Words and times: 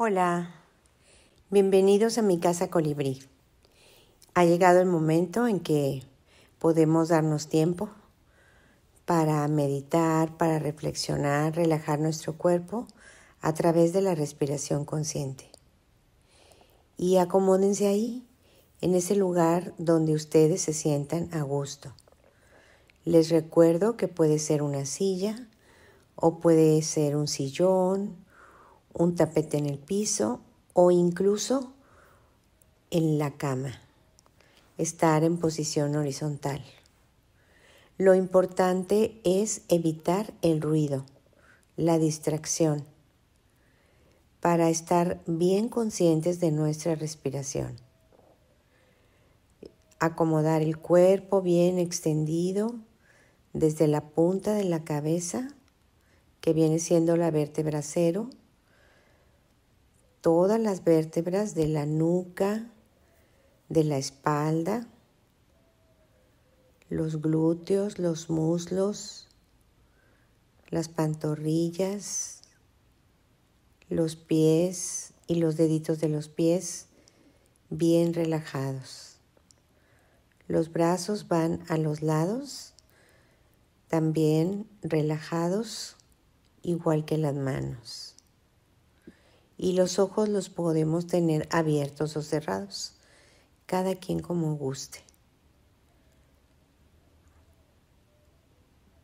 Hola, 0.00 0.54
bienvenidos 1.50 2.18
a 2.18 2.22
mi 2.22 2.38
casa 2.38 2.70
colibrí. 2.70 3.20
Ha 4.32 4.44
llegado 4.44 4.78
el 4.78 4.86
momento 4.86 5.48
en 5.48 5.58
que 5.58 6.04
podemos 6.60 7.08
darnos 7.08 7.48
tiempo 7.48 7.90
para 9.06 9.48
meditar, 9.48 10.36
para 10.36 10.60
reflexionar, 10.60 11.56
relajar 11.56 11.98
nuestro 11.98 12.38
cuerpo 12.38 12.86
a 13.40 13.54
través 13.54 13.92
de 13.92 14.00
la 14.00 14.14
respiración 14.14 14.84
consciente. 14.84 15.50
Y 16.96 17.16
acomódense 17.16 17.88
ahí, 17.88 18.24
en 18.80 18.94
ese 18.94 19.16
lugar 19.16 19.74
donde 19.78 20.14
ustedes 20.14 20.62
se 20.62 20.74
sientan 20.74 21.28
a 21.34 21.42
gusto. 21.42 21.92
Les 23.04 23.30
recuerdo 23.30 23.96
que 23.96 24.06
puede 24.06 24.38
ser 24.38 24.62
una 24.62 24.86
silla 24.86 25.48
o 26.14 26.38
puede 26.38 26.82
ser 26.82 27.16
un 27.16 27.26
sillón 27.26 28.27
un 28.92 29.14
tapete 29.14 29.58
en 29.58 29.66
el 29.66 29.78
piso 29.78 30.40
o 30.72 30.90
incluso 30.90 31.72
en 32.90 33.18
la 33.18 33.36
cama. 33.36 33.80
Estar 34.76 35.24
en 35.24 35.38
posición 35.38 35.96
horizontal. 35.96 36.62
Lo 37.96 38.14
importante 38.14 39.20
es 39.24 39.62
evitar 39.68 40.32
el 40.40 40.60
ruido, 40.60 41.04
la 41.76 41.98
distracción, 41.98 42.84
para 44.40 44.70
estar 44.70 45.20
bien 45.26 45.68
conscientes 45.68 46.38
de 46.38 46.52
nuestra 46.52 46.94
respiración. 46.94 47.76
Acomodar 49.98 50.62
el 50.62 50.78
cuerpo 50.78 51.42
bien 51.42 51.80
extendido 51.80 52.76
desde 53.52 53.88
la 53.88 54.10
punta 54.10 54.54
de 54.54 54.62
la 54.62 54.84
cabeza, 54.84 55.48
que 56.40 56.52
viene 56.52 56.78
siendo 56.78 57.16
la 57.16 57.32
vértebra 57.32 57.82
cero, 57.82 58.30
todas 60.20 60.60
las 60.60 60.84
vértebras 60.84 61.54
de 61.54 61.68
la 61.68 61.86
nuca, 61.86 62.70
de 63.68 63.84
la 63.84 63.98
espalda, 63.98 64.88
los 66.88 67.20
glúteos, 67.20 67.98
los 67.98 68.30
muslos, 68.30 69.28
las 70.68 70.88
pantorrillas, 70.88 72.42
los 73.88 74.16
pies 74.16 75.12
y 75.26 75.36
los 75.36 75.56
deditos 75.56 76.00
de 76.00 76.08
los 76.08 76.28
pies 76.28 76.86
bien 77.70 78.14
relajados. 78.14 79.16
Los 80.46 80.72
brazos 80.72 81.28
van 81.28 81.62
a 81.68 81.76
los 81.76 82.02
lados, 82.02 82.74
también 83.86 84.66
relajados, 84.82 85.96
igual 86.62 87.04
que 87.04 87.18
las 87.18 87.34
manos 87.34 88.07
y 89.58 89.72
los 89.72 89.98
ojos 89.98 90.28
los 90.28 90.48
podemos 90.48 91.08
tener 91.08 91.48
abiertos 91.50 92.16
o 92.16 92.22
cerrados, 92.22 92.94
cada 93.66 93.96
quien 93.96 94.20
como 94.20 94.54
guste. 94.54 95.00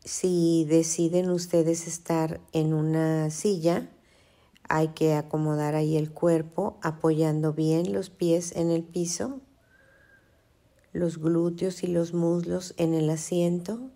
Si 0.05 0.65
deciden 0.65 1.29
ustedes 1.29 1.87
estar 1.87 2.39
en 2.53 2.73
una 2.73 3.29
silla, 3.31 3.89
hay 4.69 4.89
que 4.89 5.13
acomodar 5.13 5.75
ahí 5.75 5.97
el 5.97 6.11
cuerpo 6.11 6.79
apoyando 6.81 7.53
bien 7.53 7.91
los 7.91 8.09
pies 8.09 8.55
en 8.55 8.71
el 8.71 8.83
piso, 8.83 9.41
los 10.93 11.17
glúteos 11.17 11.83
y 11.83 11.87
los 11.87 12.13
muslos 12.13 12.73
en 12.77 12.93
el 12.93 13.09
asiento, 13.09 13.91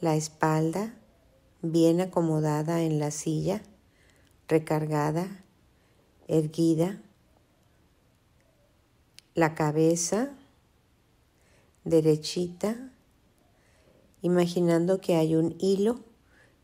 la 0.00 0.16
espalda 0.16 0.98
bien 1.62 2.00
acomodada 2.00 2.82
en 2.82 2.98
la 2.98 3.10
silla 3.10 3.62
recargada, 4.48 5.44
erguida, 6.26 7.00
la 9.34 9.54
cabeza 9.54 10.30
derechita, 11.84 12.90
imaginando 14.22 15.00
que 15.00 15.14
hay 15.14 15.36
un 15.36 15.54
hilo 15.60 16.00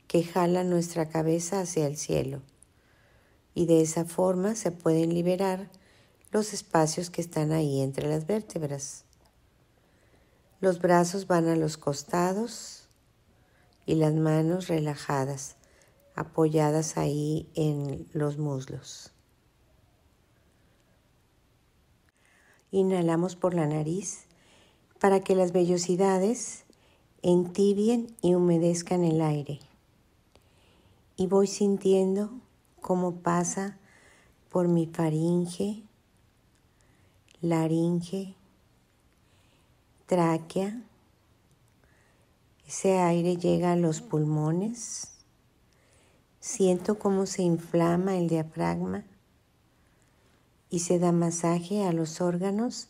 que 0.09 0.25
jala 0.25 0.65
nuestra 0.65 1.09
cabeza 1.09 1.61
hacia 1.61 1.87
el 1.87 1.97
cielo 1.97 2.43
y 3.55 3.67
de 3.67 3.81
esa 3.81 4.05
forma 4.05 4.57
se 4.57 4.73
pueden 4.73 5.15
liberar 5.15 5.71
los 6.33 6.53
espacios 6.53 7.11
que 7.11 7.21
están 7.21 7.53
ahí 7.53 7.81
entre 7.81 8.09
las 8.09 8.27
vértebras. 8.27 9.05
Los 10.61 10.81
brazos 10.81 11.27
van 11.29 11.47
a 11.47 11.57
los 11.57 11.77
costados 11.77 12.89
y 13.87 13.95
las 13.95 14.15
manos 14.15 14.67
relajadas 14.67 15.57
apoyadas 16.15 16.97
ahí 16.97 17.49
en 17.55 18.07
los 18.13 18.39
muslos. 18.39 19.13
Inhalamos 22.71 23.37
por 23.37 23.55
la 23.55 23.67
nariz 23.67 24.27
para 25.01 25.21
que 25.21 25.35
las 25.35 25.53
vellosidades 25.53 26.65
entibien 27.23 28.15
y 28.21 28.35
humedezcan 28.35 29.05
el 29.05 29.21
aire. 29.21 29.61
Y 31.17 31.27
voy 31.27 31.47
sintiendo 31.47 32.31
cómo 32.81 33.17
pasa 33.17 33.79
por 34.51 34.69
mi 34.69 34.87
faringe, 34.87 35.85
laringe, 37.41 38.35
tráquea. 40.07 40.83
Ese 42.67 42.99
aire 42.99 43.37
llega 43.37 43.73
a 43.73 43.77
los 43.77 44.01
pulmones 44.01 45.14
Siento 46.47 46.99
cómo 46.99 47.25
se 47.25 47.43
inflama 47.43 48.19
el 48.19 48.29
diafragma 48.29 49.07
y 50.69 50.81
se 50.81 50.99
da 50.99 51.11
masaje 51.11 51.87
a 51.87 51.93
los 51.95 52.21
órganos 52.21 52.89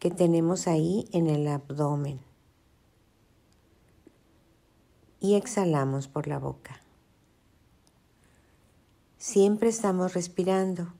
que 0.00 0.10
tenemos 0.10 0.66
ahí 0.66 1.08
en 1.12 1.28
el 1.28 1.46
abdomen. 1.46 2.18
Y 5.20 5.36
exhalamos 5.36 6.08
por 6.08 6.26
la 6.26 6.40
boca. 6.40 6.80
Siempre 9.18 9.68
estamos 9.68 10.12
respirando. 10.14 10.92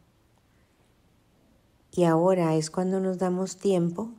Y 1.90 2.04
ahora 2.04 2.54
es 2.54 2.70
cuando 2.70 3.00
nos 3.00 3.18
damos 3.18 3.56
tiempo 3.56 4.12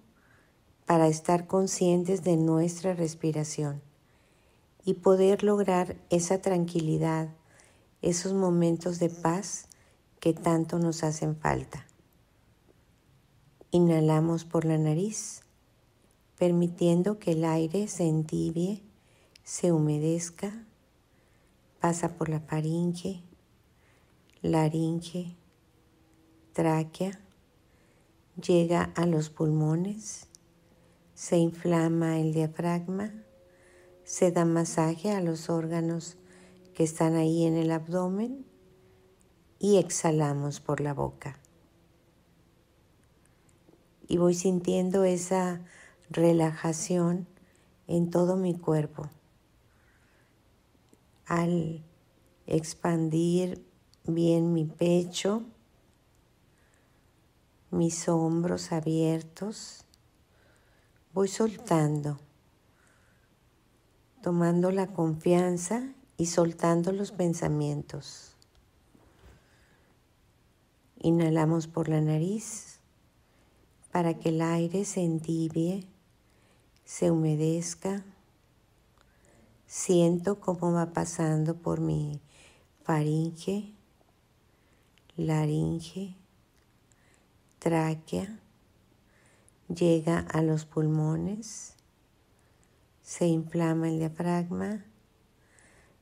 para 0.85 1.07
estar 1.07 1.47
conscientes 1.47 2.21
de 2.21 2.35
nuestra 2.35 2.93
respiración 2.93 3.81
y 4.83 4.95
poder 4.95 5.41
lograr 5.41 5.95
esa 6.09 6.41
tranquilidad 6.41 7.29
esos 8.05 8.33
momentos 8.33 8.99
de 8.99 9.09
paz 9.09 9.67
que 10.19 10.31
tanto 10.31 10.77
nos 10.77 11.03
hacen 11.03 11.35
falta. 11.35 11.87
Inhalamos 13.71 14.45
por 14.45 14.63
la 14.63 14.77
nariz, 14.77 15.41
permitiendo 16.37 17.17
que 17.17 17.31
el 17.31 17.43
aire 17.43 17.87
se 17.87 18.07
entibie, 18.07 18.83
se 19.43 19.71
humedezca, 19.71 20.53
pasa 21.79 22.15
por 22.15 22.29
la 22.29 22.39
faringe, 22.39 23.23
laringe, 24.43 25.35
tráquea, 26.53 27.19
llega 28.39 28.83
a 28.95 29.07
los 29.07 29.31
pulmones, 29.31 30.27
se 31.15 31.37
inflama 31.37 32.19
el 32.19 32.33
diafragma, 32.33 33.11
se 34.03 34.31
da 34.31 34.45
masaje 34.45 35.09
a 35.09 35.21
los 35.21 35.49
órganos 35.49 36.17
que 36.75 36.83
están 36.83 37.15
ahí 37.15 37.45
en 37.45 37.55
el 37.55 37.71
abdomen 37.71 38.45
y 39.59 39.77
exhalamos 39.77 40.59
por 40.59 40.81
la 40.81 40.93
boca. 40.93 41.39
Y 44.07 44.17
voy 44.17 44.35
sintiendo 44.35 45.05
esa 45.05 45.61
relajación 46.09 47.27
en 47.87 48.09
todo 48.09 48.35
mi 48.35 48.53
cuerpo. 48.53 49.09
Al 51.25 51.83
expandir 52.45 53.65
bien 54.03 54.51
mi 54.51 54.65
pecho, 54.65 55.43
mis 57.71 58.07
hombros 58.09 58.73
abiertos, 58.73 59.85
voy 61.13 61.29
soltando, 61.29 62.19
tomando 64.21 64.71
la 64.71 64.87
confianza 64.87 65.94
y 66.17 66.27
soltando 66.27 66.91
los 66.91 67.11
pensamientos. 67.11 68.35
Inhalamos 70.97 71.67
por 71.67 71.89
la 71.89 72.01
nariz 72.01 72.79
para 73.91 74.13
que 74.15 74.29
el 74.29 74.41
aire 74.41 74.85
se 74.85 75.01
entibie, 75.01 75.87
se 76.83 77.11
humedezca. 77.11 78.03
Siento 79.67 80.39
cómo 80.39 80.71
va 80.71 80.93
pasando 80.93 81.55
por 81.55 81.81
mi 81.81 82.21
faringe, 82.83 83.73
laringe, 85.17 86.15
tráquea, 87.59 88.39
llega 89.67 90.19
a 90.19 90.41
los 90.41 90.65
pulmones, 90.65 91.75
se 93.01 93.27
inflama 93.27 93.89
el 93.89 93.99
diafragma 93.99 94.85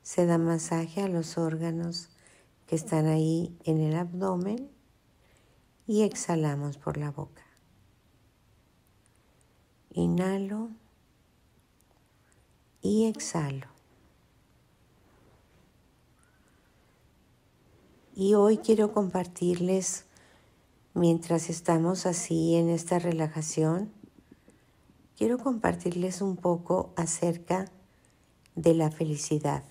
se 0.03 0.25
da 0.25 0.37
masaje 0.37 1.01
a 1.01 1.07
los 1.07 1.37
órganos 1.37 2.09
que 2.67 2.75
están 2.75 3.07
ahí 3.07 3.57
en 3.63 3.79
el 3.79 3.95
abdomen 3.95 4.69
y 5.87 6.03
exhalamos 6.03 6.77
por 6.77 6.97
la 6.97 7.09
boca. 7.09 7.43
Inhalo 9.91 10.71
y 12.81 13.05
exhalo. 13.05 13.67
Y 18.15 18.35
hoy 18.35 18.57
quiero 18.57 18.93
compartirles, 18.93 20.05
mientras 20.93 21.49
estamos 21.49 22.05
así 22.05 22.55
en 22.55 22.69
esta 22.69 22.99
relajación, 22.99 23.91
quiero 25.17 25.37
compartirles 25.37 26.21
un 26.21 26.35
poco 26.35 26.93
acerca 26.95 27.71
de 28.55 28.73
la 28.75 28.91
felicidad. 28.91 29.63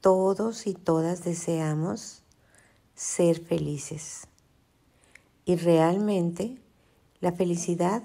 Todos 0.00 0.66
y 0.66 0.74
todas 0.74 1.24
deseamos 1.24 2.22
ser 2.94 3.38
felices. 3.40 4.28
Y 5.44 5.56
realmente 5.56 6.58
la 7.20 7.32
felicidad 7.32 8.02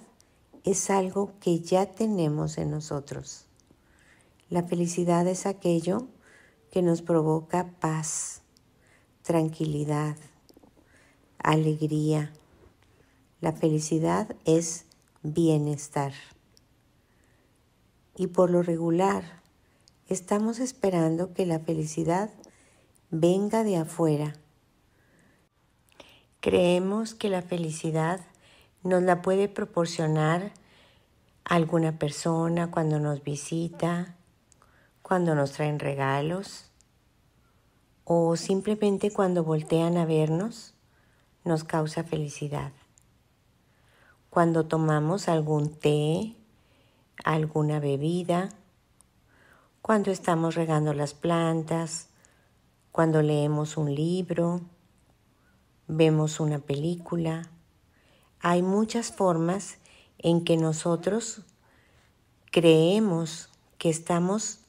es 0.66 0.90
algo 0.90 1.34
que 1.40 1.60
ya 1.60 1.86
tenemos 1.86 2.58
en 2.58 2.72
nosotros. 2.72 3.46
La 4.50 4.64
felicidad 4.64 5.26
es 5.28 5.46
aquello 5.46 6.08
que 6.72 6.82
nos 6.82 7.02
provoca 7.02 7.72
paz, 7.80 8.42
tranquilidad, 9.22 10.18
alegría. 11.38 12.34
La 13.40 13.54
felicidad 13.54 14.36
es 14.44 14.86
bienestar. 15.24 16.14
Y 18.18 18.28
por 18.28 18.50
lo 18.50 18.64
regular, 18.64 19.45
estamos 20.08 20.60
esperando 20.60 21.34
que 21.34 21.46
la 21.46 21.60
felicidad 21.60 22.30
venga 23.10 23.64
de 23.64 23.78
afuera. 23.78 24.34
Creemos 26.42 27.16
que 27.16 27.30
la 27.30 27.42
felicidad 27.42 28.22
nos 28.84 29.02
la 29.02 29.24
puede 29.24 29.50
proporcionar 29.50 30.52
alguna 31.44 31.98
persona 31.98 32.70
cuando 32.70 33.00
nos 33.00 33.24
visita, 33.24 34.16
cuando 35.02 35.34
nos 35.34 35.54
traen 35.54 35.80
regalos 35.80 36.70
o 38.04 38.36
simplemente 38.36 39.12
cuando 39.12 39.44
voltean 39.44 39.98
a 39.98 40.06
vernos 40.06 40.76
nos 41.44 41.64
causa 41.64 42.04
felicidad. 42.04 42.72
Cuando 44.30 44.68
tomamos 44.68 45.30
algún 45.30 45.74
té, 45.74 46.36
alguna 47.24 47.80
bebida, 47.80 48.50
cuando 49.86 50.10
estamos 50.10 50.56
regando 50.56 50.96
las 50.96 51.14
plantas, 51.14 52.08
cuando 52.92 53.22
leemos 53.22 53.78
un 53.78 53.94
libro, 53.94 54.62
vemos 55.88 56.40
una 56.40 56.58
película. 56.58 57.52
Hay 58.40 58.64
muchas 58.64 59.12
formas 59.12 59.78
en 60.18 60.44
que 60.44 60.58
nosotros 60.58 61.44
creemos 62.52 63.52
que 63.78 63.92
estamos 63.92 64.62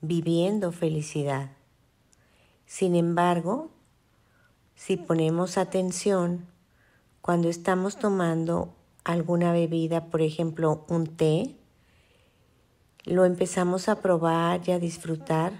viviendo 0.00 0.72
felicidad. 0.72 1.50
Sin 2.64 2.94
embargo, 2.94 3.68
si 4.76 4.96
ponemos 4.96 5.58
atención, 5.58 6.46
cuando 7.20 7.50
estamos 7.50 7.98
tomando 7.98 8.74
alguna 9.04 9.52
bebida, 9.52 10.06
por 10.06 10.22
ejemplo 10.22 10.86
un 10.88 11.06
té, 11.06 11.54
lo 13.04 13.24
empezamos 13.26 13.88
a 13.88 14.00
probar 14.00 14.62
y 14.66 14.72
a 14.72 14.78
disfrutar 14.78 15.52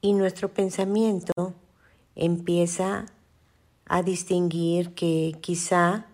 y 0.00 0.14
nuestro 0.14 0.52
pensamiento 0.52 1.54
empieza 2.16 3.06
a 3.86 4.02
distinguir 4.02 4.94
que 4.94 5.36
quizá 5.40 6.06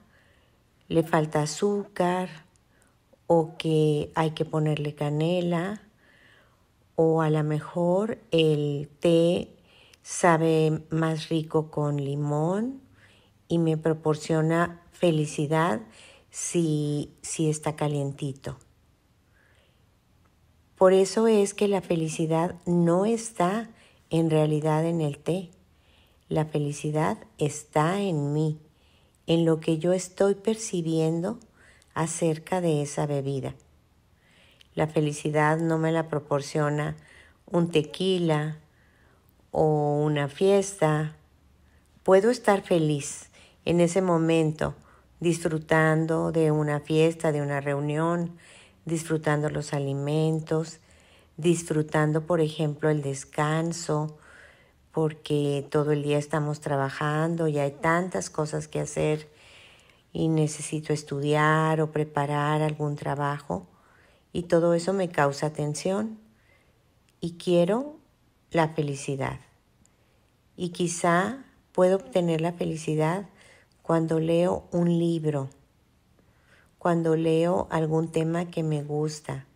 le 0.88 1.02
falta 1.02 1.42
azúcar 1.42 2.28
o 3.26 3.56
que 3.56 4.12
hay 4.14 4.32
que 4.32 4.44
ponerle 4.44 4.94
canela 4.94 5.82
o 6.94 7.22
a 7.22 7.30
lo 7.30 7.42
mejor 7.44 8.18
el 8.30 8.90
té 9.00 9.56
sabe 10.02 10.82
más 10.90 11.28
rico 11.30 11.70
con 11.70 11.96
limón 11.96 12.82
y 13.48 13.58
me 13.58 13.78
proporciona 13.78 14.82
felicidad 14.92 15.80
si, 16.30 17.14
si 17.22 17.48
está 17.48 17.76
calientito. 17.76 18.58
Por 20.78 20.92
eso 20.92 21.26
es 21.26 21.54
que 21.54 21.66
la 21.66 21.80
felicidad 21.80 22.54
no 22.64 23.04
está 23.04 23.68
en 24.10 24.30
realidad 24.30 24.86
en 24.86 25.00
el 25.00 25.18
té. 25.18 25.50
La 26.28 26.44
felicidad 26.44 27.18
está 27.36 28.00
en 28.00 28.32
mí, 28.32 28.60
en 29.26 29.44
lo 29.44 29.58
que 29.58 29.78
yo 29.78 29.92
estoy 29.92 30.36
percibiendo 30.36 31.40
acerca 31.94 32.60
de 32.60 32.80
esa 32.80 33.06
bebida. 33.06 33.56
La 34.76 34.86
felicidad 34.86 35.58
no 35.58 35.78
me 35.78 35.90
la 35.90 36.06
proporciona 36.06 36.96
un 37.44 37.72
tequila 37.72 38.58
o 39.50 40.00
una 40.00 40.28
fiesta. 40.28 41.16
Puedo 42.04 42.30
estar 42.30 42.62
feliz 42.62 43.30
en 43.64 43.80
ese 43.80 44.00
momento, 44.00 44.76
disfrutando 45.18 46.30
de 46.30 46.52
una 46.52 46.78
fiesta, 46.78 47.32
de 47.32 47.42
una 47.42 47.60
reunión, 47.60 48.38
disfrutando 48.88 49.48
los 49.50 49.72
alimentos, 49.72 50.80
disfrutando, 51.36 52.26
por 52.26 52.40
ejemplo, 52.40 52.90
el 52.90 53.02
descanso, 53.02 54.18
porque 54.90 55.64
todo 55.70 55.92
el 55.92 56.02
día 56.02 56.18
estamos 56.18 56.60
trabajando 56.60 57.46
y 57.46 57.58
hay 57.58 57.70
tantas 57.70 58.30
cosas 58.30 58.66
que 58.66 58.80
hacer 58.80 59.28
y 60.12 60.28
necesito 60.28 60.92
estudiar 60.92 61.80
o 61.80 61.92
preparar 61.92 62.62
algún 62.62 62.96
trabajo 62.96 63.68
y 64.32 64.44
todo 64.44 64.74
eso 64.74 64.92
me 64.92 65.08
causa 65.08 65.52
tensión 65.52 66.18
y 67.20 67.32
quiero 67.32 67.96
la 68.50 68.68
felicidad. 68.68 69.40
Y 70.56 70.70
quizá 70.70 71.44
puedo 71.72 71.96
obtener 71.96 72.40
la 72.40 72.52
felicidad 72.52 73.28
cuando 73.82 74.20
leo 74.20 74.64
un 74.72 74.98
libro, 74.98 75.48
cuando 76.78 77.16
leo 77.16 77.66
algún 77.70 78.10
tema 78.10 78.50
que 78.50 78.62
me 78.62 78.82
gusta 78.82 79.46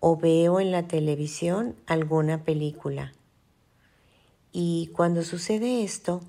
o 0.00 0.16
veo 0.16 0.60
en 0.60 0.72
la 0.72 0.88
televisión 0.88 1.76
alguna 1.86 2.42
película. 2.44 3.12
Y 4.52 4.90
cuando 4.94 5.22
sucede 5.22 5.84
esto, 5.84 6.20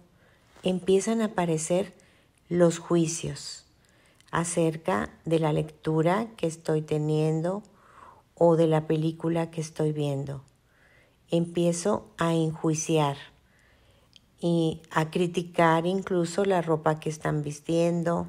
empiezan 0.64 1.22
a 1.22 1.26
aparecer 1.26 1.94
los 2.50 2.80
juicios 2.80 3.66
acerca 4.30 5.10
de 5.26 5.40
la 5.40 5.54
lectura 5.54 6.28
que 6.38 6.48
estoy 6.48 6.82
teniendo 6.82 7.64
o 8.36 8.56
de 8.56 8.68
la 8.68 8.88
película 8.88 9.52
que 9.52 9.62
estoy 9.62 9.94
viendo. 9.94 10.44
Empiezo 11.30 12.08
a 12.18 12.34
enjuiciar 12.34 13.18
y 14.40 14.82
a 14.92 15.12
criticar 15.12 15.86
incluso 15.86 16.44
la 16.46 16.62
ropa 16.62 17.00
que 17.00 17.10
están 17.10 17.42
vistiendo 17.44 18.28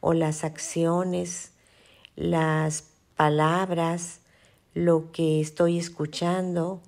o 0.00 0.12
las 0.12 0.44
acciones, 0.44 1.52
las 2.16 2.84
palabras, 3.16 4.20
lo 4.74 5.10
que 5.12 5.40
estoy 5.40 5.78
escuchando 5.78 6.80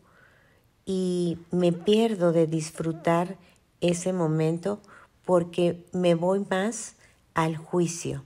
y 0.85 1.39
me 1.51 1.73
pierdo 1.73 2.33
de 2.33 2.47
disfrutar 2.47 3.37
ese 3.81 4.13
momento 4.13 4.81
porque 5.25 5.87
me 5.93 6.15
voy 6.15 6.45
más 6.51 6.97
al 7.35 7.57
juicio. 7.57 8.25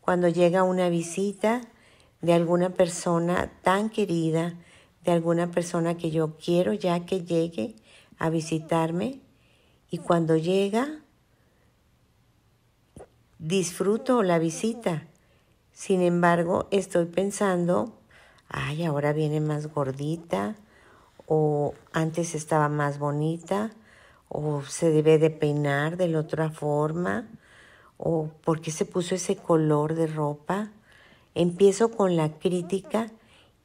Cuando 0.00 0.28
llega 0.28 0.64
una 0.64 0.88
visita 0.88 1.60
de 2.20 2.32
alguna 2.32 2.70
persona 2.70 3.52
tan 3.62 3.90
querida, 3.90 4.54
de 5.04 5.12
alguna 5.12 5.50
persona 5.50 5.96
que 5.96 6.10
yo 6.10 6.36
quiero 6.36 6.72
ya 6.72 7.04
que 7.06 7.24
llegue 7.24 7.76
a 8.18 8.30
visitarme 8.30 9.20
y 9.90 9.98
cuando 9.98 10.36
llega 10.36 11.01
disfruto 13.42 14.22
la 14.22 14.38
visita. 14.38 15.08
Sin 15.72 16.00
embargo, 16.00 16.68
estoy 16.70 17.06
pensando, 17.06 17.92
ay, 18.48 18.84
ahora 18.84 19.12
viene 19.12 19.40
más 19.40 19.66
gordita 19.66 20.54
o 21.26 21.74
antes 21.92 22.36
estaba 22.36 22.68
más 22.68 23.00
bonita 23.00 23.72
o 24.28 24.62
se 24.62 24.90
debe 24.90 25.18
de 25.18 25.30
peinar 25.30 25.96
de 25.96 26.06
la 26.06 26.20
otra 26.20 26.50
forma 26.50 27.26
o 27.98 28.30
por 28.44 28.60
qué 28.60 28.70
se 28.70 28.84
puso 28.84 29.16
ese 29.16 29.34
color 29.34 29.94
de 29.94 30.06
ropa. 30.06 30.70
Empiezo 31.34 31.90
con 31.90 32.14
la 32.14 32.38
crítica 32.38 33.10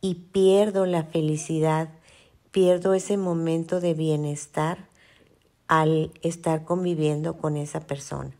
y 0.02 0.16
pierdo 0.16 0.88
la 0.88 1.04
felicidad, 1.04 1.90
pierdo 2.50 2.96
ese 2.96 3.16
momento 3.16 3.80
de 3.80 3.94
bienestar 3.94 4.88
al 5.68 6.12
estar 6.24 6.64
conviviendo 6.64 7.38
con 7.38 7.58
esa 7.58 7.82
persona. 7.82 8.32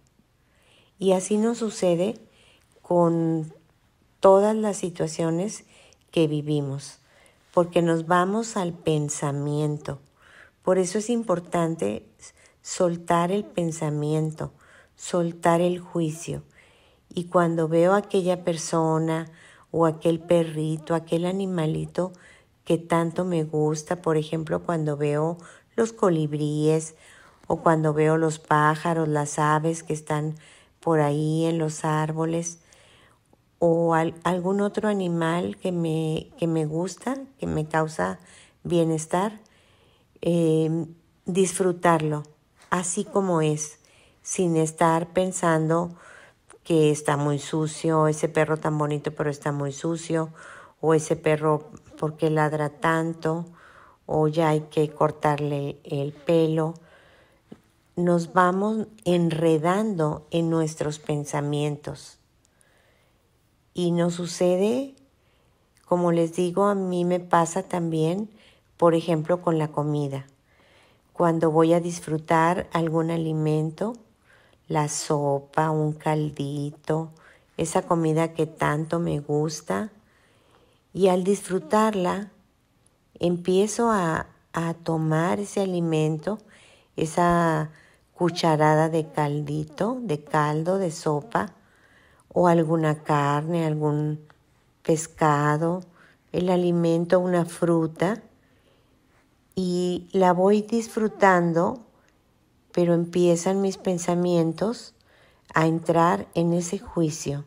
Y 1.00 1.12
así 1.12 1.38
nos 1.38 1.60
sucede 1.60 2.20
con 2.82 3.54
todas 4.20 4.56
las 4.56 4.78
situaciones 4.78 5.66
que 6.12 6.28
vivimos, 6.28 7.00
porque 7.54 7.82
nos 7.82 8.08
vamos 8.08 8.58
al 8.58 8.74
pensamiento, 8.74 10.00
Por 10.64 10.80
eso 10.80 10.98
es 10.98 11.10
importante 11.10 12.06
soltar 12.62 13.32
el 13.32 13.46
pensamiento, 13.46 14.52
soltar 14.98 15.62
el 15.62 15.80
juicio. 15.80 16.44
Y 17.14 17.26
cuando 17.26 17.70
veo 17.70 17.94
a 17.94 18.00
aquella 18.00 18.44
persona 18.44 19.32
o 19.72 19.86
aquel 19.86 20.20
perrito, 20.20 20.94
aquel 20.94 21.26
animalito 21.26 22.12
que 22.66 22.78
tanto 22.78 23.24
me 23.24 23.46
gusta, 23.46 24.02
por 24.02 24.18
ejemplo, 24.18 24.64
cuando 24.64 24.98
veo 24.98 25.38
los 25.78 25.94
colibríes 25.94 26.96
o 27.48 27.62
cuando 27.62 27.94
veo 27.94 28.18
los 28.18 28.40
pájaros, 28.40 29.08
las 29.08 29.40
aves 29.40 29.84
que 29.84 29.94
están 29.94 30.36
por 30.88 31.02
ahí 31.02 31.44
en 31.44 31.58
los 31.58 31.84
árboles, 31.84 32.60
o 33.60 33.94
algún 33.94 34.62
otro 34.62 34.88
animal 34.88 35.58
que 35.58 35.74
me, 35.74 36.30
que 36.38 36.48
me 36.48 36.66
gusta, 36.66 37.18
que 37.38 37.46
me 37.46 37.68
causa 37.68 38.20
bienestar, 38.64 39.42
em, 40.22 40.86
disfrutarlo 41.26 42.24
así 42.70 43.04
como 43.04 43.42
es, 43.42 43.80
sin 44.22 44.56
estar 44.56 45.08
pensando 45.08 45.94
que 46.64 46.90
está 46.90 47.18
muy 47.18 47.40
sucio, 47.40 48.08
ese 48.08 48.30
perro 48.30 48.56
tan 48.56 48.78
bonito 48.78 49.12
pero 49.12 49.30
está 49.30 49.52
muy 49.52 49.74
sucio, 49.74 50.30
o 50.80 50.94
ese 50.94 51.18
perro 51.18 51.70
porque 52.00 52.30
ladra 52.30 52.70
tanto, 52.70 53.44
o 54.06 54.30
ya 54.30 54.48
hay 54.52 54.62
que 54.62 54.90
cortarle 54.90 55.82
el 55.84 56.14
pelo. 56.14 56.76
Nos 57.98 58.32
vamos 58.32 58.86
enredando 59.06 60.28
en 60.30 60.52
nuestros 60.52 61.00
pensamientos 61.00 62.20
y 63.74 63.90
nos 63.90 64.14
sucede, 64.14 64.94
como 65.84 66.12
les 66.12 66.36
digo, 66.36 66.66
a 66.66 66.76
mí 66.76 67.06
me 67.06 67.20
pasa 67.20 67.64
también, 67.64 68.30
por 68.78 68.94
ejemplo, 68.94 69.42
con 69.42 69.58
la 69.58 69.70
comida. 69.70 70.28
Cuando 71.12 71.50
voy 71.50 71.74
a 71.74 71.80
disfrutar 71.80 72.70
algún 72.72 73.10
alimento, 73.10 73.94
la 74.68 74.90
sopa, 74.90 75.72
un 75.72 75.94
caldito, 75.94 77.10
esa 77.58 77.82
comida 77.82 78.36
que 78.36 78.46
tanto 78.46 79.00
me 79.00 79.20
gusta, 79.22 79.92
y 80.94 81.08
al 81.08 81.24
disfrutarla, 81.24 82.30
empiezo 83.16 83.90
a, 83.90 84.28
a 84.54 84.76
tomar 84.76 85.40
ese 85.40 85.62
alimento, 85.62 86.38
esa 86.96 87.72
cucharada 88.18 88.90
de 88.90 89.08
caldito, 89.08 90.00
de 90.02 90.24
caldo, 90.24 90.80
de 90.80 90.90
sopa, 90.90 91.54
o 92.34 92.48
alguna 92.48 93.04
carne, 93.04 93.66
algún 93.66 94.28
pescado, 94.82 95.82
el 96.32 96.50
alimento, 96.50 97.20
una 97.20 97.46
fruta, 97.46 98.24
y 99.56 100.08
la 100.12 100.34
voy 100.34 100.64
disfrutando, 100.64 101.86
pero 102.72 102.94
empiezan 102.96 103.62
mis 103.62 103.78
pensamientos 103.78 104.96
a 105.54 105.68
entrar 105.68 106.28
en 106.34 106.54
ese 106.54 106.80
juicio 106.80 107.46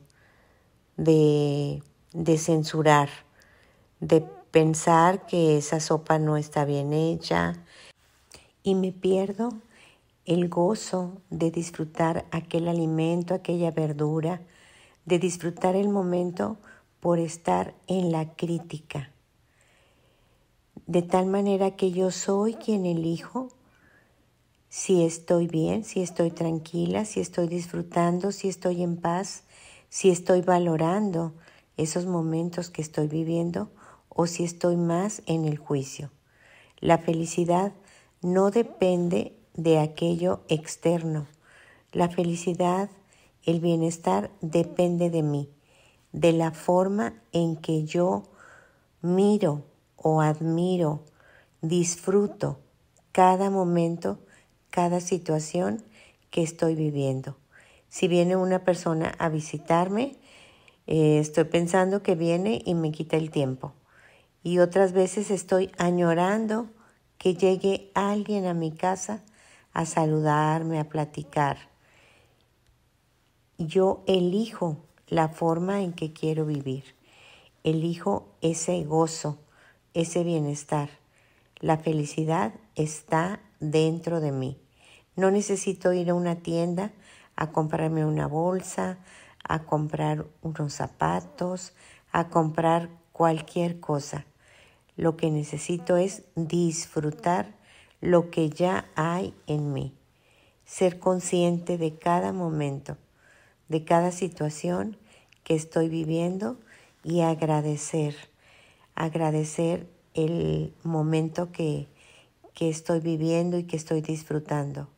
de, 0.96 1.82
de 2.12 2.38
censurar, 2.38 3.08
de 3.98 4.20
pensar 4.50 5.26
que 5.26 5.58
esa 5.58 5.80
sopa 5.80 6.18
no 6.18 6.36
está 6.36 6.64
bien 6.64 6.92
hecha 6.92 7.54
y 8.62 8.74
me 8.74 8.92
pierdo 8.92 9.50
el 10.30 10.48
gozo 10.48 11.20
de 11.28 11.50
disfrutar 11.50 12.24
aquel 12.30 12.68
alimento, 12.68 13.34
aquella 13.34 13.72
verdura, 13.72 14.40
de 15.04 15.18
disfrutar 15.18 15.74
el 15.74 15.88
momento 15.88 16.56
por 17.00 17.18
estar 17.18 17.74
en 17.88 18.12
la 18.12 18.36
crítica. 18.36 19.10
De 20.86 21.02
tal 21.02 21.26
manera 21.26 21.72
que 21.72 21.90
yo 21.90 22.12
soy 22.12 22.54
quien 22.54 22.86
elijo 22.86 23.48
si 24.68 25.04
estoy 25.04 25.48
bien, 25.48 25.82
si 25.82 26.00
estoy 26.00 26.30
tranquila, 26.30 27.04
si 27.04 27.18
estoy 27.18 27.48
disfrutando, 27.48 28.30
si 28.30 28.48
estoy 28.48 28.84
en 28.84 28.98
paz, 28.98 29.42
si 29.88 30.10
estoy 30.10 30.42
valorando 30.42 31.34
esos 31.76 32.06
momentos 32.06 32.70
que 32.70 32.82
estoy 32.82 33.08
viviendo 33.08 33.72
o 34.08 34.28
si 34.28 34.44
estoy 34.44 34.76
más 34.76 35.22
en 35.26 35.44
el 35.44 35.58
juicio. 35.58 36.12
La 36.78 36.98
felicidad 36.98 37.72
no 38.22 38.52
depende 38.52 39.39
de 39.54 39.78
aquello 39.78 40.40
externo. 40.48 41.26
La 41.92 42.08
felicidad 42.08 42.90
el 43.44 43.60
bienestar 43.60 44.30
depende 44.42 45.08
de 45.08 45.22
mí, 45.22 45.48
de 46.12 46.32
la 46.32 46.52
forma 46.52 47.14
en 47.32 47.56
que 47.56 47.84
yo 47.84 48.24
miro 49.00 49.64
o 49.96 50.20
admiro, 50.20 51.04
disfruto 51.62 52.58
cada 53.12 53.50
momento, 53.50 54.18
cada 54.70 55.00
situación 55.00 55.82
que 56.30 56.42
estoy 56.42 56.74
viviendo. 56.74 57.36
Si 57.88 58.08
viene 58.08 58.36
una 58.36 58.64
persona 58.64 59.14
a 59.18 59.28
visitarme, 59.28 60.16
eh, 60.86 61.18
estoy 61.18 61.44
pensando 61.44 62.02
que 62.02 62.14
viene 62.14 62.62
y 62.64 62.74
me 62.74 62.92
quita 62.92 63.16
el 63.16 63.30
tiempo. 63.30 63.72
Y 64.42 64.58
otras 64.58 64.92
veces 64.92 65.30
estoy 65.30 65.70
añorando 65.76 66.68
que 67.18 67.34
llegue 67.34 67.90
alguien 67.94 68.46
a 68.46 68.54
mi 68.54 68.70
casa 68.70 69.22
a 69.72 69.86
saludarme, 69.86 70.78
a 70.78 70.88
platicar 70.88 71.70
yo 73.60 74.02
elijo 74.06 74.78
la 75.06 75.28
forma 75.28 75.82
en 75.82 75.92
que 75.92 76.14
quiero 76.14 76.46
vivir. 76.46 76.96
Elijo 77.62 78.28
ese 78.40 78.82
gozo, 78.84 79.38
ese 79.92 80.24
bienestar. 80.24 80.88
La 81.58 81.76
felicidad 81.76 82.54
está 82.74 83.40
dentro 83.60 84.20
de 84.20 84.32
mí. 84.32 84.58
No 85.14 85.30
necesito 85.30 85.92
ir 85.92 86.08
a 86.08 86.14
una 86.14 86.36
tienda 86.36 86.92
a 87.36 87.52
comprarme 87.52 88.06
una 88.06 88.26
bolsa, 88.26 88.98
a 89.44 89.64
comprar 89.64 90.24
unos 90.40 90.72
zapatos, 90.72 91.74
a 92.12 92.28
comprar 92.28 92.88
cualquier 93.12 93.78
cosa. 93.78 94.24
Lo 94.96 95.18
que 95.18 95.30
necesito 95.30 95.98
es 95.98 96.22
disfrutar 96.34 97.54
lo 98.00 98.30
que 98.30 98.50
ya 98.50 98.88
hay 98.94 99.34
en 99.46 99.72
mí, 99.72 99.94
ser 100.64 100.98
consciente 100.98 101.78
de 101.78 101.96
cada 101.96 102.32
momento 102.32 102.96
de 103.70 103.84
cada 103.84 104.10
situación 104.10 104.98
que 105.44 105.54
estoy 105.54 105.88
viviendo 105.88 106.58
y 107.04 107.20
agradecer, 107.20 108.16
agradecer 108.96 109.88
el 110.12 110.74
momento 110.82 111.52
que, 111.52 111.86
que 112.52 112.68
estoy 112.68 112.98
viviendo 112.98 113.58
y 113.58 113.64
que 113.64 113.76
estoy 113.76 114.00
disfrutando, 114.00 114.88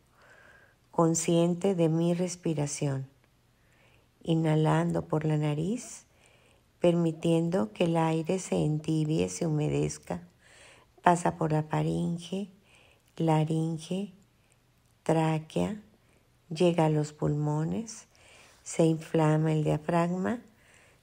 consciente 0.90 1.74
de 1.74 1.90
mi 1.90 2.14
respiración, 2.14 3.06
inhalando 4.22 5.06
por 5.06 5.26
la 5.26 5.36
nariz, 5.36 6.06
permitiendo 6.80 7.74
que 7.74 7.84
el 7.84 7.98
aire 7.98 8.38
se 8.38 8.56
entibie, 8.56 9.28
se 9.28 9.46
humedezca, 9.46 10.26
pasa 11.02 11.36
por 11.36 11.52
la 11.52 11.62
faringe, 11.62 12.48
laringe, 13.16 14.12
tráquea, 15.02 15.82
llega 16.48 16.86
a 16.86 16.90
los 16.90 17.12
pulmones, 17.12 18.06
se 18.62 18.84
inflama 18.84 19.52
el 19.52 19.64
diafragma, 19.64 20.42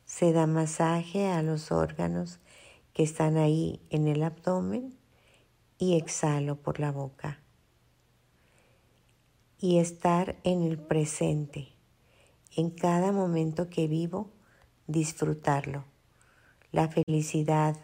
se 0.05 0.33
da 0.33 0.47
masaje 0.47 1.27
a 1.29 1.43
los 1.43 1.71
órganos 1.71 2.39
que 2.93 3.03
están 3.03 3.37
ahí 3.37 3.81
en 3.89 4.07
el 4.07 4.23
abdomen 4.23 4.97
y 5.77 5.95
exhalo 5.95 6.55
por 6.55 6.79
la 6.79 6.91
boca. 6.91 7.39
Y 9.59 9.77
estar 9.77 10.37
en 10.43 10.63
el 10.63 10.79
presente, 10.79 11.69
en 12.55 12.71
cada 12.71 13.11
momento 13.11 13.69
que 13.69 13.87
vivo, 13.87 14.31
disfrutarlo. 14.87 15.83
La 16.71 16.87
felicidad, 16.87 17.77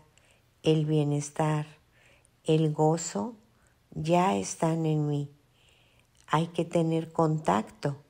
el 0.63 0.85
bienestar, 0.85 1.67
el 2.43 2.71
gozo 2.71 3.35
ya 3.95 4.35
están 4.35 4.85
en 4.85 5.07
mí. 5.07 5.31
Hay 6.27 6.47
que 6.47 6.65
tener 6.65 7.11
contacto 7.11 8.03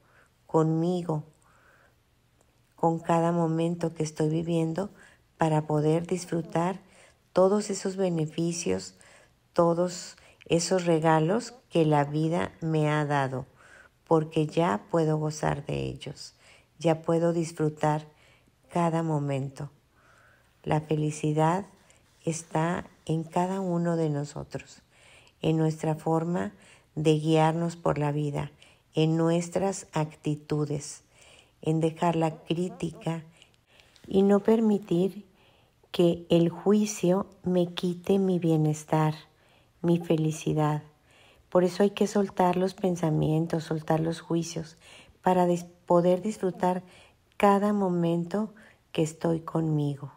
conmigo 0.46 1.24
con 2.76 3.00
cada 3.00 3.32
momento 3.32 3.94
que 3.94 4.04
estoy 4.04 4.30
viviendo 4.30 4.90
para 5.38 5.68
poder 5.68 6.08
disfrutar 6.08 6.82
todos 7.34 7.70
esos 7.70 7.96
beneficios, 7.96 8.96
todos 9.54 10.18
esos 10.46 10.86
regalos 10.86 11.54
que 11.70 11.86
la 11.86 12.04
vida 12.04 12.52
me 12.62 12.90
ha 12.90 13.06
dado, 13.06 13.46
porque 14.08 14.48
ya 14.48 14.86
puedo 14.90 15.18
gozar 15.18 15.66
de 15.66 15.84
ellos, 15.84 16.36
ya 16.80 17.02
puedo 17.02 17.34
disfrutar 17.34 18.08
cada 18.70 19.04
momento. 19.04 19.70
La 20.64 20.82
felicidad 20.82 21.66
está 22.24 22.88
en 23.06 23.24
cada 23.24 23.60
uno 23.60 23.98
de 23.98 24.10
nosotros, 24.10 24.82
en 25.46 25.58
nuestra 25.58 25.96
forma 25.96 26.52
de 26.96 27.20
guiarnos 27.20 27.76
por 27.76 27.98
la 27.98 28.12
vida, 28.12 28.52
en 28.94 29.16
nuestras 29.16 29.88
actitudes 29.94 31.06
en 31.66 31.80
dejar 31.80 32.16
la 32.16 32.32
crítica 32.44 33.24
y 34.08 34.22
no 34.22 34.40
permitir 34.40 35.26
que 35.92 36.26
el 36.30 36.50
juicio 36.50 37.28
me 37.44 37.74
quite 37.74 38.20
mi 38.20 38.40
bienestar, 38.40 39.16
mi 39.82 39.98
felicidad. 39.98 40.84
Por 41.50 41.64
eso 41.64 41.84
hay 41.84 41.90
que 41.90 42.08
soltar 42.08 42.56
los 42.56 42.76
pensamientos, 42.76 43.64
soltar 43.64 44.00
los 44.00 44.22
juicios, 44.22 44.78
para 45.22 45.48
poder 45.86 46.22
disfrutar 46.22 46.84
cada 47.38 47.74
momento 47.74 48.54
que 48.92 49.02
estoy 49.02 49.40
conmigo. 49.40 50.12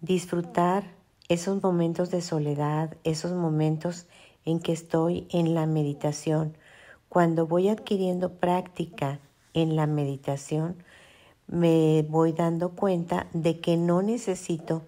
Disfrutar 0.00 0.84
esos 1.28 1.62
momentos 1.62 2.10
de 2.10 2.20
soledad, 2.20 2.96
esos 3.04 3.32
momentos 3.32 4.06
en 4.44 4.60
que 4.60 4.72
estoy 4.72 5.26
en 5.30 5.54
la 5.54 5.66
meditación. 5.66 6.56
Cuando 7.08 7.46
voy 7.46 7.68
adquiriendo 7.68 8.34
práctica 8.34 9.20
en 9.54 9.76
la 9.76 9.86
meditación, 9.86 10.76
me 11.46 12.04
voy 12.08 12.32
dando 12.32 12.70
cuenta 12.70 13.26
de 13.32 13.60
que 13.60 13.76
no 13.76 14.02
necesito 14.02 14.82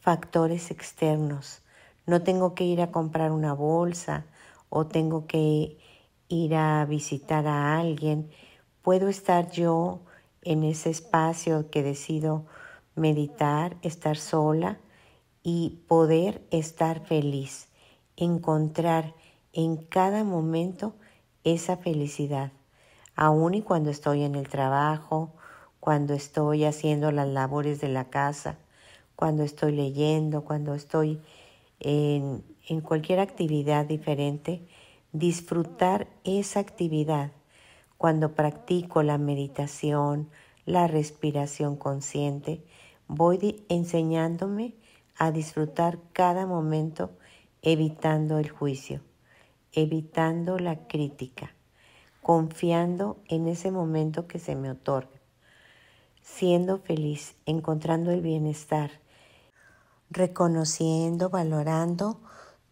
factores 0.00 0.70
externos. 0.70 1.62
No 2.06 2.22
tengo 2.22 2.54
que 2.54 2.64
ir 2.64 2.80
a 2.82 2.90
comprar 2.90 3.32
una 3.32 3.52
bolsa 3.52 4.26
o 4.68 4.86
tengo 4.86 5.26
que 5.26 5.78
ir 6.28 6.54
a 6.54 6.84
visitar 6.84 7.46
a 7.46 7.78
alguien. 7.78 8.30
Puedo 8.82 9.08
estar 9.08 9.50
yo 9.50 10.00
en 10.42 10.64
ese 10.64 10.90
espacio 10.90 11.70
que 11.70 11.82
decido 11.82 12.46
meditar, 12.94 13.76
estar 13.82 14.16
sola 14.16 14.78
y 15.42 15.80
poder 15.88 16.42
estar 16.50 17.06
feliz, 17.06 17.68
encontrar 18.16 19.14
en 19.52 19.76
cada 19.76 20.24
momento 20.24 20.94
esa 21.44 21.76
felicidad, 21.76 22.52
aun 23.16 23.54
y 23.54 23.62
cuando 23.62 23.90
estoy 23.90 24.22
en 24.22 24.34
el 24.34 24.48
trabajo, 24.48 25.32
cuando 25.80 26.14
estoy 26.14 26.64
haciendo 26.64 27.10
las 27.10 27.28
labores 27.28 27.80
de 27.80 27.88
la 27.88 28.10
casa, 28.10 28.58
cuando 29.16 29.42
estoy 29.42 29.72
leyendo, 29.72 30.44
cuando 30.44 30.74
estoy 30.74 31.20
en, 31.80 32.44
en 32.68 32.80
cualquier 32.80 33.20
actividad 33.20 33.86
diferente, 33.86 34.66
disfrutar 35.12 36.06
esa 36.24 36.60
actividad. 36.60 37.32
Cuando 37.96 38.34
practico 38.34 39.02
la 39.02 39.18
meditación, 39.18 40.30
la 40.64 40.86
respiración 40.86 41.76
consciente, 41.76 42.64
voy 43.08 43.64
enseñándome 43.68 44.74
a 45.16 45.30
disfrutar 45.32 45.98
cada 46.12 46.46
momento 46.46 47.10
evitando 47.62 48.38
el 48.38 48.50
juicio, 48.50 49.02
evitando 49.72 50.58
la 50.58 50.86
crítica, 50.86 51.54
confiando 52.22 53.18
en 53.26 53.48
ese 53.48 53.70
momento 53.70 54.26
que 54.26 54.38
se 54.38 54.56
me 54.56 54.70
otorga, 54.70 55.20
siendo 56.22 56.78
feliz, 56.78 57.36
encontrando 57.46 58.10
el 58.10 58.22
bienestar, 58.22 58.90
reconociendo, 60.10 61.30
valorando 61.30 62.20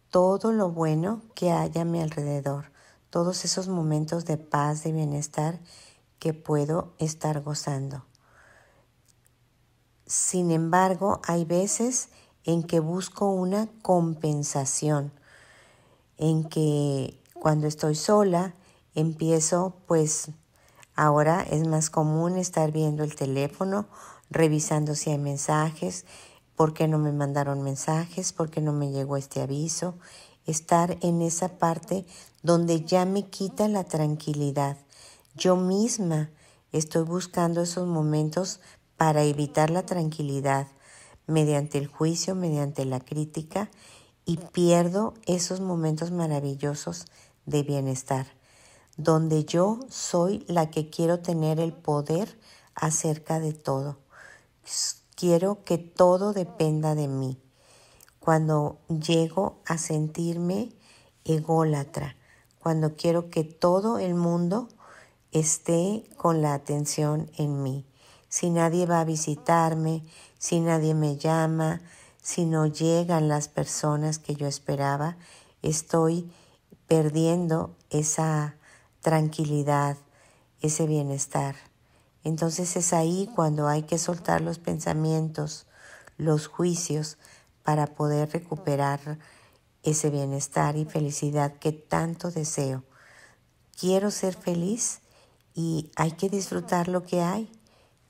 todo 0.09 0.51
lo 0.51 0.71
bueno 0.71 1.21
que 1.35 1.51
haya 1.51 1.81
a 1.81 1.85
mi 1.85 2.01
alrededor, 2.01 2.71
todos 3.09 3.45
esos 3.45 3.67
momentos 3.67 4.25
de 4.25 4.37
paz, 4.37 4.83
de 4.83 4.91
bienestar 4.91 5.59
que 6.19 6.33
puedo 6.33 6.93
estar 6.97 7.41
gozando. 7.41 8.05
Sin 10.05 10.51
embargo, 10.51 11.21
hay 11.23 11.45
veces 11.45 12.09
en 12.49 12.63
que 12.63 12.79
busco 12.79 13.29
una 13.29 13.67
compensación, 13.83 15.11
en 16.17 16.49
que 16.49 17.21
cuando 17.35 17.67
estoy 17.67 17.93
sola 17.93 18.55
empiezo 18.95 19.75
pues 19.85 20.31
ahora 20.95 21.43
es 21.43 21.67
más 21.67 21.91
común 21.91 22.37
estar 22.37 22.71
viendo 22.71 23.03
el 23.03 23.13
teléfono, 23.13 23.85
revisando 24.31 24.95
si 24.95 25.11
hay 25.11 25.19
mensajes, 25.19 26.07
por 26.55 26.73
qué 26.73 26.87
no 26.87 26.97
me 26.97 27.11
mandaron 27.11 27.61
mensajes, 27.61 28.33
por 28.33 28.49
qué 28.49 28.61
no 28.61 28.73
me 28.73 28.89
llegó 28.89 29.15
este 29.15 29.41
aviso, 29.41 29.93
estar 30.47 30.97
en 31.01 31.21
esa 31.21 31.59
parte 31.59 32.07
donde 32.41 32.83
ya 32.83 33.05
me 33.05 33.29
quita 33.29 33.67
la 33.67 33.83
tranquilidad. 33.83 34.75
Yo 35.35 35.55
misma 35.55 36.31
estoy 36.71 37.03
buscando 37.03 37.61
esos 37.61 37.87
momentos 37.87 38.59
para 38.97 39.21
evitar 39.21 39.69
la 39.69 39.85
tranquilidad 39.85 40.67
mediante 41.29 41.77
el 41.77 41.87
juicio, 41.87 42.35
mediante 42.35 42.83
la 42.85 42.99
crítica 42.99 43.69
y 44.25 44.37
pierdo 44.37 45.13
esos 45.25 45.61
momentos 45.61 46.11
maravillosos 46.11 47.05
de 47.45 47.63
bienestar, 47.63 48.27
donde 48.97 49.45
yo 49.45 49.79
soy 49.89 50.43
la 50.47 50.71
que 50.71 50.89
quiero 50.89 51.19
tener 51.19 51.59
el 51.59 51.71
poder 51.71 52.37
acerca 52.75 53.39
de 53.39 53.53
todo. 53.53 53.97
Quiero 55.15 55.63
que 55.63 55.77
todo 55.77 56.33
dependa 56.33 56.95
de 56.95 57.07
mí. 57.07 57.37
Cuando 58.19 58.79
llego 58.87 59.59
a 59.65 59.77
sentirme 59.77 60.69
ególatra, 61.25 62.15
cuando 62.59 62.95
quiero 62.95 63.29
que 63.29 63.43
todo 63.43 63.99
el 63.99 64.15
mundo 64.15 64.67
esté 65.31 66.03
con 66.17 66.41
la 66.41 66.53
atención 66.53 67.29
en 67.37 67.63
mí 67.63 67.88
si 68.29 68.49
nadie 68.49 68.85
va 68.85 69.01
a 69.01 69.05
visitarme, 69.05 70.03
si 70.37 70.59
nadie 70.61 70.93
me 70.93 71.17
llama, 71.17 71.81
si 72.21 72.45
no 72.45 72.67
llegan 72.67 73.27
las 73.27 73.47
personas 73.47 74.19
que 74.19 74.35
yo 74.35 74.47
esperaba, 74.47 75.17
estoy 75.61 76.31
perdiendo 76.87 77.75
esa 77.89 78.55
tranquilidad, 79.01 79.97
ese 80.61 80.87
bienestar. 80.87 81.55
Entonces 82.23 82.75
es 82.75 82.93
ahí 82.93 83.29
cuando 83.35 83.67
hay 83.67 83.83
que 83.83 83.97
soltar 83.97 84.41
los 84.41 84.59
pensamientos, 84.59 85.65
los 86.17 86.47
juicios, 86.47 87.17
para 87.63 87.87
poder 87.87 88.31
recuperar 88.31 89.19
ese 89.83 90.09
bienestar 90.09 90.75
y 90.75 90.85
felicidad 90.85 91.53
que 91.59 91.71
tanto 91.71 92.31
deseo. 92.31 92.83
Quiero 93.79 94.11
ser 94.11 94.35
feliz 94.35 95.01
y 95.53 95.91
hay 95.95 96.11
que 96.11 96.29
disfrutar 96.29 96.87
lo 96.87 97.03
que 97.03 97.21
hay. 97.21 97.49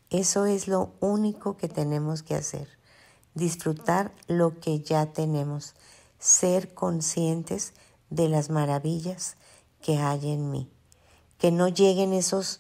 Eso 0.10 0.48
es 0.48 0.68
lo 0.68 0.94
único 1.02 1.56
que 1.56 1.68
tenemos 1.68 2.24
que 2.24 2.34
hacer. 2.34 2.68
Disfrutar 3.36 4.12
lo 4.28 4.60
que 4.60 4.80
ya 4.80 5.14
tenemos. 5.14 5.76
Ser 6.18 6.74
conscientes 6.74 7.74
de 8.10 8.28
las 8.28 8.50
maravillas 8.50 9.38
que 9.82 10.00
hay 10.00 10.32
en 10.32 10.50
mí. 10.50 10.68
Que 11.38 11.52
no 11.52 11.68
lleguen 11.68 12.14
esos 12.14 12.60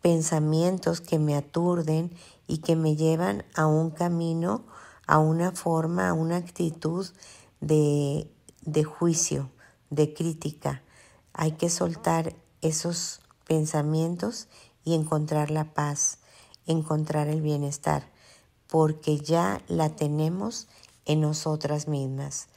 pensamientos 0.00 1.02
que 1.02 1.18
me 1.18 1.36
aturden 1.36 2.10
y 2.46 2.58
que 2.58 2.74
me 2.74 2.96
llevan 2.96 3.44
a 3.54 3.66
un 3.66 3.90
camino, 3.90 4.64
a 5.06 5.18
una 5.18 5.52
forma, 5.52 6.08
a 6.08 6.14
una 6.14 6.36
actitud 6.36 7.06
de, 7.60 8.30
de 8.62 8.84
juicio, 8.84 9.50
de 9.90 10.14
crítica. 10.14 10.82
Hay 11.34 11.52
que 11.52 11.68
soltar 11.68 12.34
esos 12.62 13.20
pensamientos 13.46 14.48
y 14.84 14.94
encontrar 14.94 15.50
la 15.50 15.74
paz 15.74 16.18
encontrar 16.68 17.28
el 17.28 17.40
bienestar, 17.40 18.08
porque 18.68 19.18
ya 19.18 19.62
la 19.66 19.96
tenemos 19.96 20.68
en 21.06 21.22
nosotras 21.22 21.88
mismas. 21.88 22.48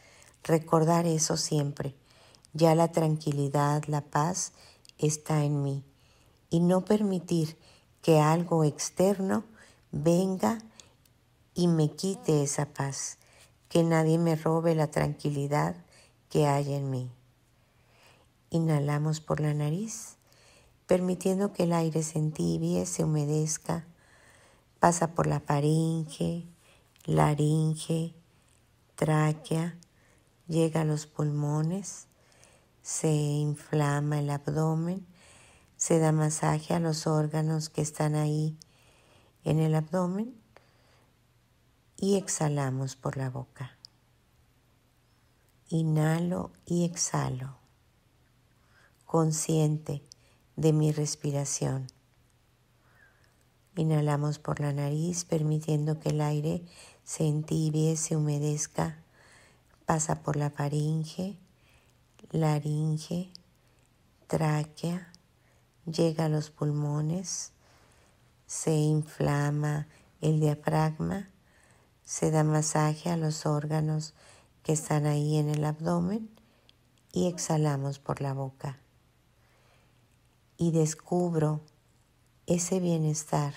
Recordar 0.43 1.05
eso 1.05 1.37
siempre. 1.37 1.95
Ya 2.53 2.75
la 2.75 2.91
tranquilidad, 2.91 3.85
la 3.87 4.01
paz 4.01 4.51
está 4.97 5.43
en 5.43 5.63
mí. 5.63 5.83
Y 6.49 6.59
no 6.59 6.83
permitir 6.83 7.57
que 8.01 8.19
algo 8.19 8.65
externo 8.65 9.45
venga 9.91 10.59
y 11.53 11.67
me 11.67 11.91
quite 11.95 12.43
esa 12.43 12.65
paz. 12.65 13.17
Que 13.69 13.83
nadie 13.83 14.17
me 14.17 14.35
robe 14.35 14.75
la 14.75 14.91
tranquilidad 14.91 15.75
que 16.29 16.45
hay 16.47 16.73
en 16.73 16.89
mí. 16.89 17.09
Inhalamos 18.49 19.21
por 19.21 19.39
la 19.39 19.53
nariz, 19.53 20.17
permitiendo 20.87 21.53
que 21.53 21.63
el 21.63 21.71
aire 21.71 22.03
se 22.03 22.19
entibie, 22.19 22.85
se 22.85 23.05
humedezca 23.05 23.85
pasa 24.81 25.13
por 25.13 25.27
la 25.27 25.39
faringe, 25.39 26.47
laringe, 27.05 28.15
tráquea, 28.95 29.77
llega 30.47 30.81
a 30.81 30.85
los 30.85 31.05
pulmones, 31.05 32.07
se 32.81 33.11
inflama 33.11 34.17
el 34.17 34.31
abdomen, 34.31 35.05
se 35.77 35.99
da 35.99 36.11
masaje 36.11 36.73
a 36.73 36.79
los 36.79 37.05
órganos 37.05 37.69
que 37.69 37.83
están 37.83 38.15
ahí 38.15 38.57
en 39.43 39.59
el 39.59 39.75
abdomen 39.75 40.35
y 41.95 42.15
exhalamos 42.15 42.95
por 42.95 43.17
la 43.17 43.29
boca. 43.29 43.77
Inhalo 45.69 46.53
y 46.65 46.85
exhalo, 46.85 47.59
consciente 49.05 50.01
de 50.55 50.73
mi 50.73 50.91
respiración. 50.91 51.85
Inhalamos 53.75 54.37
por 54.37 54.59
la 54.59 54.73
nariz 54.73 55.23
permitiendo 55.23 55.99
que 55.99 56.09
el 56.09 56.21
aire 56.21 56.63
se 57.03 57.25
entibie, 57.25 57.95
se 57.95 58.17
humedezca. 58.17 59.01
Pasa 59.85 60.23
por 60.23 60.35
la 60.35 60.49
faringe, 60.49 61.37
laringe, 62.31 63.31
tráquea, 64.27 65.11
llega 65.85 66.25
a 66.25 66.29
los 66.29 66.51
pulmones, 66.51 67.53
se 68.45 68.73
inflama 68.73 69.87
el 70.19 70.39
diafragma, 70.39 71.29
se 72.03 72.29
da 72.29 72.43
masaje 72.43 73.09
a 73.09 73.17
los 73.17 73.45
órganos 73.45 74.13
que 74.63 74.73
están 74.73 75.05
ahí 75.05 75.37
en 75.37 75.49
el 75.49 75.63
abdomen 75.63 76.29
y 77.13 77.27
exhalamos 77.27 77.99
por 77.99 78.21
la 78.21 78.33
boca. 78.33 78.79
Y 80.57 80.71
descubro 80.71 81.61
ese 82.53 82.81
bienestar, 82.81 83.53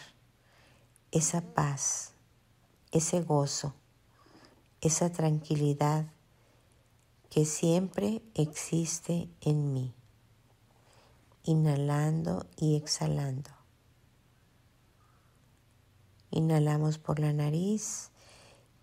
esa 1.11 1.41
paz, 1.41 2.13
ese 2.93 3.23
gozo, 3.23 3.75
esa 4.81 5.11
tranquilidad 5.11 6.07
que 7.29 7.45
siempre 7.45 8.23
existe 8.35 9.29
en 9.41 9.73
mí, 9.73 9.93
inhalando 11.43 12.47
y 12.57 12.77
exhalando. 12.77 13.51
Inhalamos 16.31 16.99
por 16.99 17.19
la 17.19 17.33
nariz, 17.33 18.13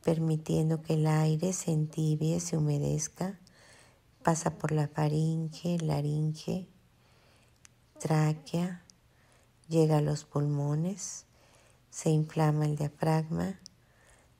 permitiendo 0.03 0.81
que 0.81 0.95
el 0.95 1.07
aire 1.07 1.53
se 1.53 1.71
entibie, 1.71 2.41
se 2.41 2.57
humedezca, 2.57 3.39
pasa 4.23 4.57
por 4.57 4.73
la 4.73 4.89
faringe, 4.89 5.77
laringe, 5.77 6.67
tráquea, 7.97 8.83
llega 9.71 9.97
a 9.97 10.01
los 10.01 10.25
pulmones, 10.25 11.25
se 11.89 12.09
inflama 12.09 12.65
el 12.65 12.75
diafragma, 12.75 13.57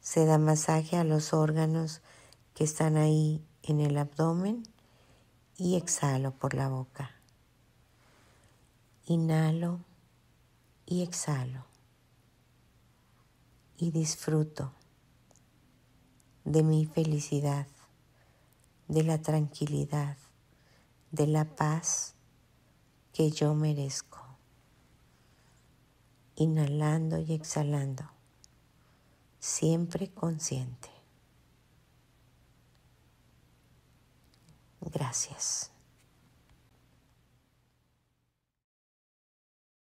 se 0.02 0.26
da 0.26 0.38
masaje 0.38 0.98
a 0.98 1.06
los 1.06 1.34
órganos 1.34 2.02
que 2.54 2.66
están 2.66 2.98
ahí 2.98 3.42
en 3.64 3.80
el 3.80 3.98
abdomen 3.98 4.64
y 5.58 5.78
exhalo 5.78 6.32
por 6.32 6.54
la 6.54 6.68
boca. 6.68 7.12
Inhalo 9.06 9.80
y 10.86 11.02
exhalo 11.02 11.66
y 13.78 13.92
disfruto 13.92 14.74
de 16.44 16.62
mi 16.62 16.86
felicidad, 16.86 17.68
de 18.90 19.04
la 19.04 19.22
tranquilidad, 19.22 20.18
de 21.12 21.28
la 21.28 21.46
paz 21.46 22.16
que 23.14 23.32
yo 23.32 23.56
merezco. 23.56 24.21
Inhalando 26.42 27.20
y 27.20 27.34
exhalando, 27.34 28.04
siempre 29.38 30.10
consciente. 30.10 30.90
Gracias. 34.80 35.71